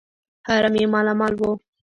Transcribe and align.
حرم 0.47 0.73
یې 0.81 0.85
مالامال 0.93 1.33
وو. 1.35 1.51